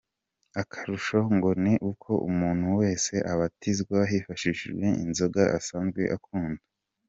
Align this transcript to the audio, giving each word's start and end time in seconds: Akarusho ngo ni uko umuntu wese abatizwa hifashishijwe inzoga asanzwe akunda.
Akarusho 0.61 1.19
ngo 1.35 1.49
ni 1.63 1.73
uko 1.91 2.09
umuntu 2.29 2.67
wese 2.79 3.13
abatizwa 3.31 3.99
hifashishijwe 4.11 4.85
inzoga 5.03 5.43
asanzwe 5.57 6.01
akunda. 6.17 6.61